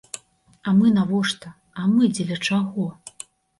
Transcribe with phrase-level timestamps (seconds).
[0.71, 2.91] А мы навошта, а мы дзеля чаго?